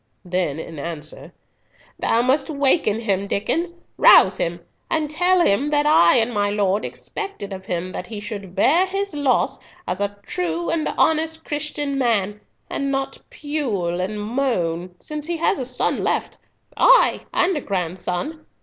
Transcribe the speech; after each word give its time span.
Then 0.25 0.57
in 0.57 0.79
answer, 0.79 1.31
"Thou 1.99 2.23
must 2.23 2.49
waken 2.49 2.99
him, 3.01 3.27
Diccon—rouse 3.27 4.37
him, 4.39 4.59
and 4.89 5.11
tell 5.11 5.41
him 5.45 5.69
that 5.69 5.85
I 5.85 6.15
and 6.17 6.33
my 6.33 6.49
lord 6.49 6.83
expect 6.83 7.43
it 7.43 7.53
of 7.53 7.67
him 7.67 7.91
that 7.91 8.07
he 8.07 8.19
should 8.19 8.55
bear 8.55 8.87
his 8.87 9.13
loss 9.13 9.59
as 9.87 10.01
a 10.01 10.17
true 10.25 10.71
and 10.71 10.87
honest 10.97 11.43
Christian 11.45 11.99
man, 11.99 12.41
and 12.67 12.91
not 12.91 13.19
pule 13.29 14.01
and 14.01 14.19
moan, 14.19 14.95
since 14.99 15.27
he 15.27 15.37
has 15.37 15.59
a 15.59 15.65
son 15.65 16.03
left—ay, 16.03 17.19
and 17.31 17.55
a 17.55 17.61
grandson. 17.61 18.47